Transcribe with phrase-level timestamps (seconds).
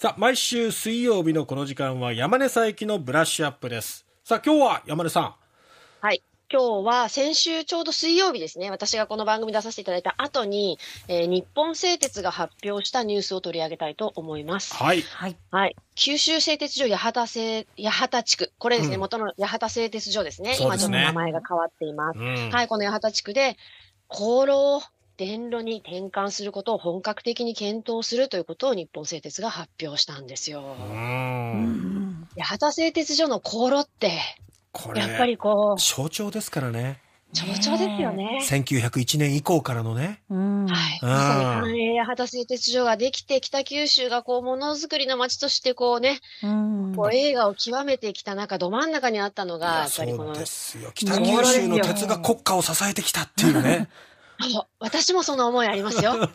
[0.00, 4.06] さあ、毎週水曜日のこの時間は山根佐伯のブラッシュアップです。
[4.24, 5.34] さあ、今日は山根さん。
[6.00, 6.22] はい。
[6.50, 10.78] 今日は先週ちょうど水曜日ですね、私がこの番組出させていただいた後に、
[11.08, 14.74] えー日本製鉄が発表したニュースを取り上げたいと思います。
[14.74, 15.02] はい。
[15.02, 15.36] はい。
[15.50, 15.76] はい。
[15.96, 18.52] 九州製鉄所八幡製、八幡地区。
[18.56, 20.54] これですね、うん元の八幡製鉄所ですね。
[20.54, 22.18] そうですね今ちょっと名前が変わっています。
[22.18, 23.58] うんはい、この八幡地区で、
[24.08, 24.82] 航路を
[25.20, 30.62] 電路に転換することを本格的に検討するということを日本製鉄が発表したんですよ。
[32.38, 34.18] 八幡製鉄所の航路って、
[34.72, 37.02] これ、やっぱりこう、象徴ですからね。
[37.34, 38.40] 象徴ですよね。
[38.42, 40.22] 1901年以降からのね。
[40.30, 40.66] うん。
[40.66, 41.00] はい。
[41.02, 46.94] うんまさに関営八幡製鉄所ができて、北九州がこう、ものづくりの街としてこうね、うん。
[46.96, 50.90] こう映画を極めてきた中、ど真ん中にあったのが、やっぱりこの、ですよ。
[50.94, 53.90] 北九州の鉄が国家を支えてきたっていうね。
[54.78, 56.18] 私もその思いありますよ。
[56.18, 56.32] だか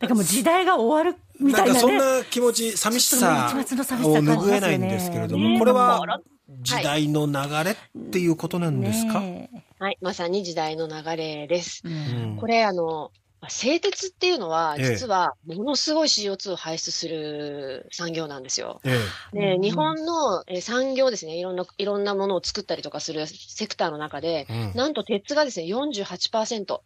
[0.00, 1.80] らもう時代が終わるみなんかたいなね。
[1.80, 6.20] そんな気持ち、寂しさを拭えないんですけれども、ねこれは心
[6.62, 7.76] 時代の流れっ
[8.10, 9.98] ていうことなんですか、ねはい。
[10.00, 11.82] まさに時代の流れです。
[11.86, 13.12] えううんんこれ、あの、
[13.48, 18.80] 製鉄っていうのは、ええ実は、ものすごい CO2 を排出する産業なんですよ。
[18.84, 18.98] え
[19.32, 24.70] で、うん日本のえー産業ですね、いろんな、いろんなものを作ったりとかするセクターの中で、え。
[24.70, 26.80] うん、なんと鉄がですね、48%、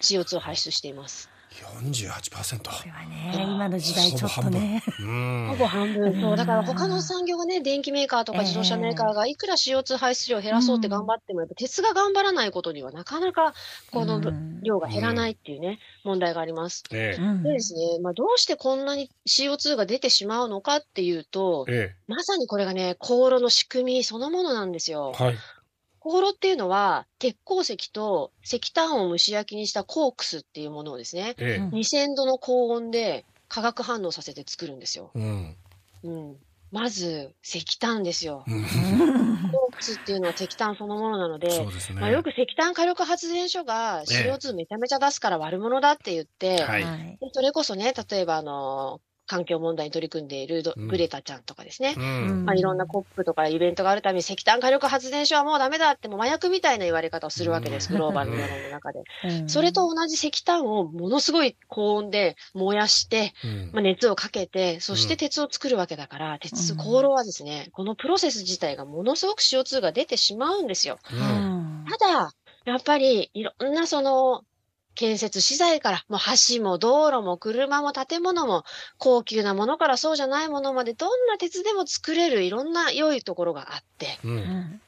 [0.00, 1.30] CO2 を排出しています。
[1.56, 2.58] 48%。
[2.58, 4.82] これはね、今の時代ちょっとね。
[5.00, 5.48] うん。
[5.50, 6.12] ほぼ半分。
[6.12, 6.36] うんそう。
[6.36, 13.54] だから他の産業がね、電機メーカーとか自動車メーカーがいくら CO2 排出量を減らそうって頑張っても、やっぱ鉄が頑張らないことにはなかなか
[13.90, 16.82] このうん量が減らないっていうね、問題があります。
[16.90, 25.24] でですね、まあどうしてこんなに CO2 が出てしまうのかっていうとえ。、えまさにこれがね、航路の仕組みそのものなんですよえ。。
[25.24, 25.36] はい。
[26.08, 31.76] 航路っていうのは、鉄鉱石と石炭を蒸し焼きにしたコークスっていうものをですね、ええ。
[31.76, 35.10] 2000度の高温で化学反応させて作るんですよ。
[35.14, 35.56] うん。
[36.04, 36.38] うん。
[36.70, 38.44] まず、石炭ですよ。
[38.46, 38.66] うん
[39.50, 42.00] コークスっていうのは石炭そのものなので、そうですね。
[42.00, 46.82] まあ、よく石炭火力発電所がええ CO2 めちゃめちゃ出すから悪者だって言って、はい。
[46.84, 47.18] はい。
[47.20, 51.94] でそれこそね、例えばあの、環境問題に取り組んでいるドうんグレタちゃんとかですね。
[51.96, 52.44] うん。
[52.44, 59.02] まあ、いろんなコップとかイベントがあるために石炭火力発電所はもうダメだってもう麻薬みたいな言われ方をするわけです、うんグローバルの世論の中で。
[59.24, 70.98] うんそれと同じ石炭をものすごい高温で燃やして、うんまあ、熱をかけて、そしてうん鉄を作るわけだから、鉄、うん航路はですね、このプロセス自体がものすごく CO2 が出てしまうんですよ。
[71.90, 72.32] ただ、
[72.64, 74.42] やっぱりいろんなその、
[74.96, 76.20] 建設資材から、もう
[76.56, 78.64] 橋も道路も車も建物も
[78.98, 84.28] 高級なものからそうじゃないものまでどんな鉄でも作れるいろんな良いところがあって、う。
[84.28, 84.80] うんん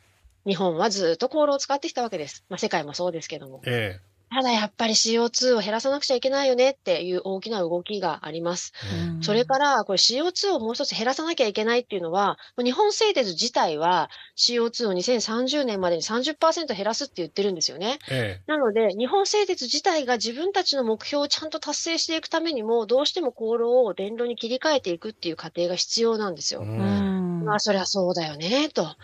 [0.46, 2.42] 日本はずっと航路を使ってきたわけです。
[2.48, 3.60] まあ世界もそうですけども。
[3.66, 4.00] え
[4.30, 8.72] ただやっぱり CO2 を減らさなくちゃいけないよねっていう大きな動きがあります。
[8.82, 8.88] え。
[9.20, 17.98] それから、これ CO2 をもう一つ減らさなきゃいけないっていうのは、日本製鉄自体は CO2 を2030年までに30%減らすって言ってるんですよね。
[18.10, 26.56] えなので、日本製鉄自体が自分たちの目標をちゃんと達成していくためにも、どうしても航路を電路に切り替えていくっていう過程が必要なんですえ。
[26.56, 26.62] よ。
[26.64, 26.66] う。
[26.76, 28.96] うんんまあ、そりゃそうだよね、と。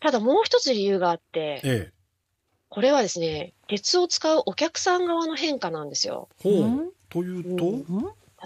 [0.00, 1.94] ただもう一つ理由があって、ええ。
[2.74, 6.28] これはですね、鉄を使うお客さん側の変化なんですよ。
[6.42, 6.54] ほう。
[6.54, 7.84] うんというと、うん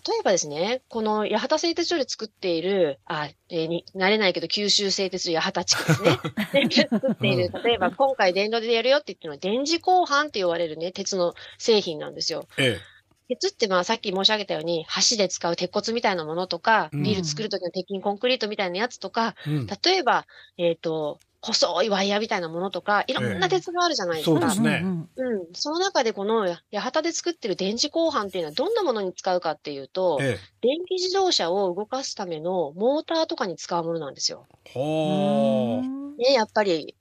[0.07, 6.19] 例えばですね、この八幡製鉄所で作っている、あ、えーに、慣れないけど九州製鉄所八幡地区ですね。
[6.69, 12.47] で作っている、例えば今回電路でやるよって言ってるのは電磁鋼板って言われるね、鉄の製品なんですよ。
[12.59, 12.79] え
[13.29, 19.51] 鉄ってまあさっき申し上げたように、橋で使う鉄骨みたいなものとか、うんビル作るときの鉄筋コンクリートみたいなやつとか、え。
[19.51, 19.67] うん。
[19.67, 24.41] 例えば、えっ、と、細いワイヤーみたいなものとか、いろんな鉄があるじゃないですか。
[24.41, 25.47] そうですねうんうん。
[25.53, 34.47] その中でこの八幡で作ってる電磁鋼板っていうのはどんなものに使うかっていうと、え電気自動車を動かすためのモーターとかに使うものなんですよ。
[34.65, 34.71] え。
[34.73, 36.21] ほう。
[36.21, 36.97] ね、やっぱり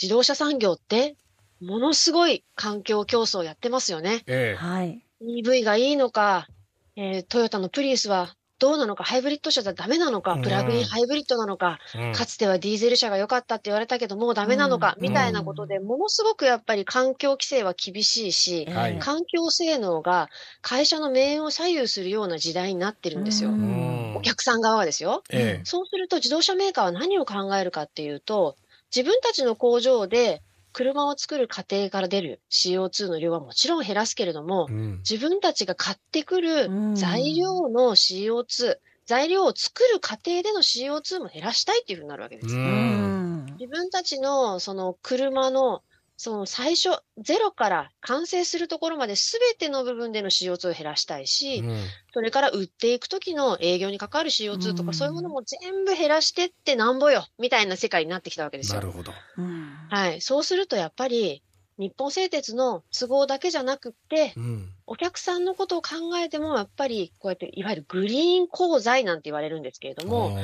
[0.00, 1.16] 自動車産業って、
[1.60, 4.22] ものすごい環境競争やってますよね。
[4.26, 4.56] ええ。
[4.56, 5.02] はい。
[5.20, 6.48] EV がいいのか、
[6.96, 10.42] えートヨタのプリウスはどうなのか、ハイブリッド車じゃダメなのか、うん。
[10.42, 12.12] プラグインハイブリッドなのか、うん。
[12.12, 15.02] かつてはディーゼル車が良かったって言われたけど、もうダメなのか、うん。
[15.02, 18.98] みたいなことで、ものすごくやっぱり環境規制は厳しいし、はい。
[18.98, 20.28] 環境性能が
[20.60, 23.50] 会社の命運を左右するような時代になってるんですよ。
[23.50, 24.16] うん。
[24.16, 25.22] お客さん側はですよ。
[25.32, 25.64] ええ。
[25.64, 28.56] そうすると自動車メーカーは何を考えるかっていうと、
[28.94, 30.42] 自分たちの工場で
[30.72, 34.98] 車を作る過程から出る CO2 の量はもちろん減らすけれども、うん。
[35.08, 38.76] 自分たちが買ってくるうん材料の CO2、
[39.06, 42.54] 材料を作る過程での CO2 も減らしたいっていうふうになるわけです。
[42.54, 42.58] う。
[42.58, 45.82] うんん自分たちのその車の
[46.22, 51.78] その最初、ゼロから完成するところまで全ての部分での CO2 を減らしたいし、うん
[52.12, 58.80] それから売っていく時の営業に関わる CO2 とか、うんそういうものも全部減らしてってなんぼよ、みたいな世界になってきたわけですよ。
[58.80, 59.14] なるほど。
[59.38, 60.20] うんはい。
[60.20, 61.42] そうするとやっぱり、
[61.78, 64.68] 日本製鉄の都合だけじゃなくって、うん。
[64.86, 70.36] お客さんのことを考えても、やっぱりこうやって、いわゆるグリーン鋼材なんて言われるんですけれども、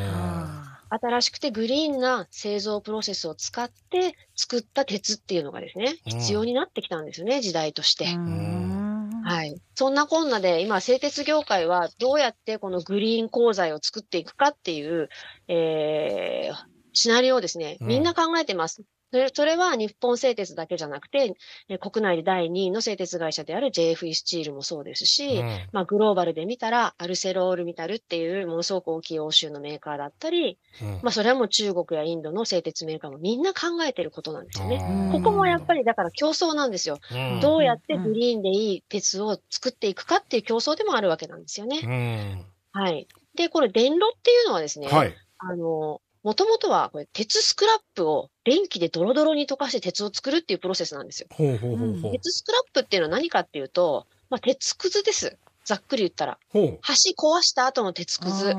[0.88, 8.06] 新しくてグリーンな製造プロセスを使って作った鉄っていうのがですね、うん必要になってきたんですよね、時代として。
[8.06, 9.60] はい。
[9.74, 15.08] そんなこんなで、今、製鉄業界はどうやってこのグリーン鋼材を作っていくかっていう、
[15.48, 16.56] えー、
[16.92, 18.82] シナリオをですね、うんみんな考えてます。
[19.16, 21.34] それそれは日本製鉄だけじゃなくて、
[21.68, 34.84] え国内で第2位の製鉄会社である JFE スチールもそうですし、うんまあ、グローバルで見たら、アルセロールミタルっていうものすごく大きい欧州のメーカーだったり、うんまあ、それはもう中国やインドの製鉄メーカーもみんな考えてることなんですよね。
[34.88, 36.98] うんここもやっぱりだから競争なんですよ。
[37.10, 41.80] うんどうやってグリーンでいい鉄を作っていくかっていう競争でもあるわけなんですよね。
[41.82, 43.08] うんはい。
[43.34, 45.14] で、これ電炉っていうのはですね、はい。
[45.38, 51.28] あの、もともとはこれ鉄スクラップを電気でドロドロに溶かして鉄を作るっていうプロセスなんですよ。
[51.30, 52.12] ほうほうほうほう。
[52.14, 55.38] 鉄スクラップっていうのは何かっていうと、まあ、鉄くずです。
[55.64, 56.38] ざっくり言ったら。
[56.52, 56.70] 橋
[57.16, 58.56] 壊した後の鉄くず。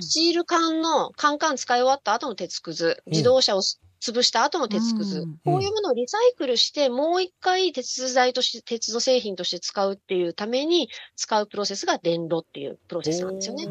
[0.00, 3.02] スチール缶のカンカン使い終わった後の鉄くず。
[3.04, 3.78] 自動車をす
[4.12, 5.20] 潰した後の鉄くず。
[5.20, 13.66] うんこういうものをリサイクルして、もう一回鉄材として、鉄の製品として使うっていうために使うプロセスが電炉っていうプロセスなんですよね。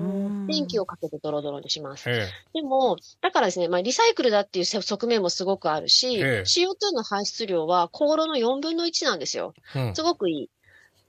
[0.47, 2.09] 電気をかけてドロドロにします。
[2.09, 9.53] えでも、だからですね、まあ、リサイクルだっていう側面もすごくあるし、ええ CO2 の排出量は高炉の4分の1なんですよ。
[9.93, 10.49] すごくいい。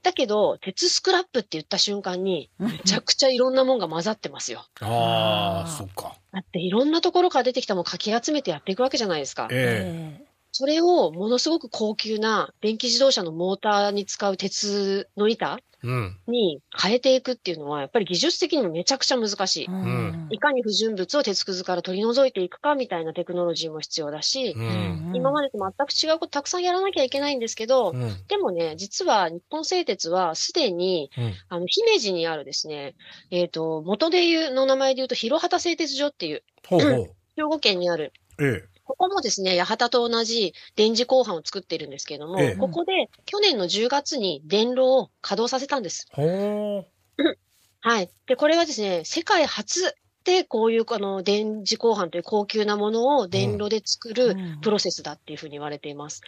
[0.03, 4.65] だけど、鉄スクラップって言った瞬間に、めめちゃくちゃいろんなもんが混ざってますよ。
[4.81, 6.15] ああ、そっか。
[6.31, 9.47] だっていろんなところから出てきたものをかき集めてやっていくわけじゃないですか。
[9.51, 15.59] えそれをものすごく高級な電気自動車のモーターに使う鉄の板。
[16.27, 19.69] に変えていくっていうのは、やっぱり技術的にもめちゃくちゃ難しい。
[19.69, 25.11] んいかに不純物を鉄くずから取り除いていくかみたいなテクノロジーも必要だし、うん。
[25.13, 28.27] 今までと全く違うことたくさんやらなきゃいけないんですけど、うん。
[28.27, 31.33] でもね、実は日本製鉄はすでに、うん。
[31.49, 32.95] あの、姫路にあるですね、
[33.29, 37.11] えっ、と、元で言う、の名前で言うと、広畑製鉄所っていう、ほうほう。
[37.37, 38.67] 兵庫県にある、えこ
[38.97, 46.07] こもですね、八幡と同じ電磁鋼板を作っているんですけれども、ええここで去年の10月に電炉を稼働させたんです。
[47.79, 48.09] はい。
[48.25, 49.95] で、これはですね、世界初で
[50.43, 56.21] こういうあの電磁鋼板という高級なものを電炉で作るプロセスだっていうふうに言われています。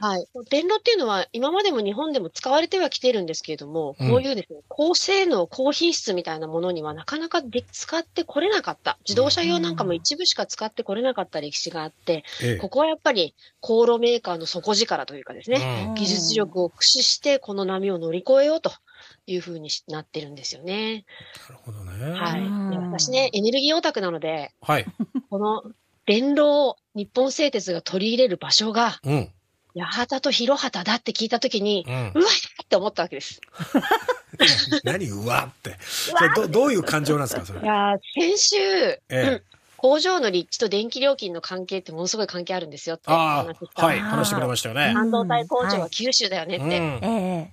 [0.00, 0.26] はい。
[0.50, 8.98] 電炉っていうのは今までも日本でも使われてはきてるんですけれども、うんこういうですね、高性能、高品質みたいなものにはなかなかで使ってこれなかった。
[9.06, 12.56] 自動車用なんかも一部しか使ってこれなかった歴史があって、ええ。
[12.56, 18.70] ここはやっぱり航路メーカーの底力というかですね、うん技術力を駆使してこの波を乗り越えようと
[19.26, 21.04] いうふうになってるんですよね。
[21.48, 22.10] なるほどね。
[22.12, 22.42] はい。
[22.92, 24.86] 私ね、エネルギーオタクなので、はい。
[25.30, 25.62] この
[26.06, 29.30] 電炉を日本製鉄が取り入れる場所が、うん。
[29.76, 31.96] 八幡と広畑だって聞いたときに、うんう。
[31.96, 33.40] わーって思ったわけです。
[34.82, 35.76] 何うわって。
[35.80, 37.60] それど、どういう感情なんですか、それ？
[37.60, 37.64] い。
[37.64, 39.42] やー先週、ええうん
[39.80, 44.00] 工場の立地と電気料金の関係ってものすごい関係あるんですよってあ話したあ、はい。
[44.00, 44.92] 話してくれましたよね。
[44.92, 46.78] 半導体工場うんははい九州だよねって。
[46.80, 46.82] う
[47.44, 47.52] ん。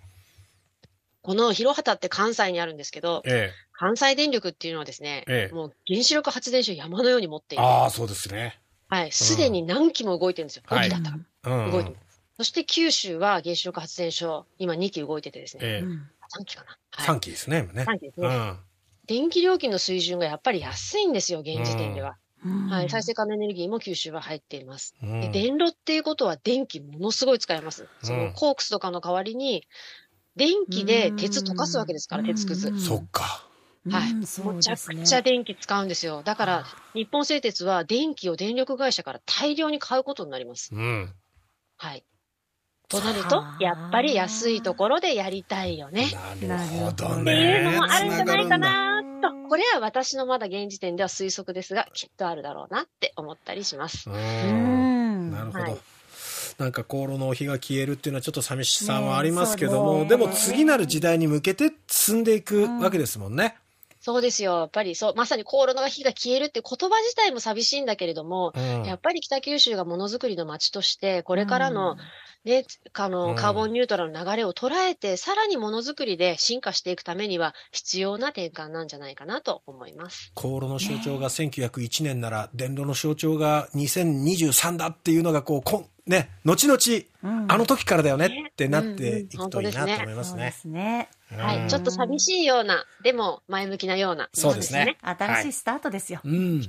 [1.26, 7.62] ええこの広畑って関西にあるんですけど、え関西電力っていうのはですね、ええもう原子力発電所を山のように持っていえ。
[7.62, 7.68] る。
[7.68, 8.60] ああ、そうですね。
[8.88, 9.12] はい。
[9.12, 10.64] すでに何機も動いてるんですよ。
[10.66, 11.18] はい5機だったか
[11.66, 11.72] うん。
[11.72, 11.98] 動いてる。
[12.38, 15.64] そして九州は原子力発電所、今2機動いててですね。
[15.66, 15.88] ええ。
[16.40, 16.78] 3機かな。
[16.92, 17.18] はい。
[17.18, 17.84] 3期ですね、今ね。
[17.84, 18.28] 3機ですね。
[18.28, 18.58] うん。
[19.08, 22.10] 電気料金の水準がやっぱり安いんですよ、現時点では。
[22.10, 22.16] うん
[22.70, 22.90] はい。
[22.90, 24.96] 再生可能エネルギーも九州は入っています。
[25.02, 27.88] うんで電炉っていうことは電気ものすごい使えます。
[28.04, 29.68] そのコークスとかの代わりに、
[30.36, 32.70] 電気で鉄溶かすわけですから、うん鉄くず。
[32.70, 33.46] うんそっか。
[33.90, 34.14] はい。
[34.14, 36.24] むちゃくちゃ電気使うんですよ。
[36.24, 40.74] だから、日本製鉄は電気を電力会社から大量に買うことになります。
[40.74, 41.14] うん。
[41.78, 42.04] はい。
[42.88, 46.08] となるとは、あやっぱり安いところでやりたいよね。
[46.42, 47.22] なるほどね。
[47.22, 49.50] っていうのもあるんじゃないかなと。
[49.50, 54.10] これは私のまだ現時点では推測ですが、きっとあるだろうなって思ったりします。
[54.10, 54.14] う。
[54.14, 55.78] うんんなるほどはい。
[56.58, 63.56] なんか航路の火が消えるっていうのはちょっと寂しさはありますけども、ねでも次なる時代に向けて進んでいくわけですもんね。
[64.06, 64.60] そうですよ。
[64.60, 71.96] やっぱりそう、まさにコーロナが火が消えるって言葉自体も寂しいんだけれども、うんやっぱり北九州がものづくりの街として、これからの、
[72.44, 80.32] ね、あうんの、カーボンニュートラルの流れを捉えて、さらにものづくりで進化していくためには必要な転換なんじゃないかなと思います。
[80.36, 86.78] 航路の象徴が1901年なら、電炉の象徴が2023だっていうのが、こう、ね、後々、
[87.24, 90.36] うんあの時からだよねってなっていくうんといいなとうん思います
[90.68, 91.68] ねはい。
[91.68, 94.30] ちょっと寂しいような、でも前向きなような。
[94.34, 94.98] そうですね。
[95.02, 96.22] 新しいスタートですよ。
[96.24, 96.62] うん。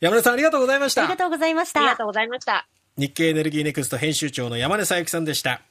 [0.00, 1.16] 山根さんありがとうございましたありが。
[1.16, 2.04] とうございましたありがと。
[2.04, 2.66] うございました。
[2.98, 5.62] 日経エネルギーネクスト編集長の山根佐伯さんでした。